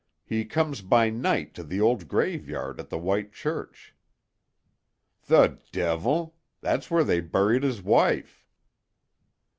He 0.25 0.45
comes 0.45 0.81
by 0.81 1.11
night 1.11 1.53
to 1.53 1.63
the 1.63 1.79
old 1.79 2.07
graveyard 2.07 2.79
at 2.79 2.89
the 2.89 2.97
White 2.97 3.33
Church." 3.33 3.93
"The 5.27 5.59
devil! 5.71 6.35
That's 6.59 6.89
where 6.89 7.03
they 7.03 7.19
buried 7.21 7.61
his 7.61 7.83
wife." 7.83 8.43